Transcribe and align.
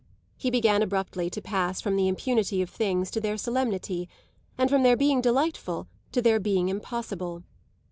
He 0.35 0.49
began 0.49 0.81
abruptly 0.81 1.29
to 1.29 1.43
pass 1.43 1.79
from 1.79 1.95
the 1.95 2.07
impunity 2.07 2.63
of 2.63 2.71
things 2.71 3.11
to 3.11 3.21
their 3.21 3.37
solemnity, 3.37 4.09
and 4.57 4.67
from 4.67 4.81
their 4.81 4.97
being 4.97 5.21
delightful 5.21 5.85
to 6.11 6.23
their 6.23 6.39
being 6.39 6.69
impossible. 6.69 7.43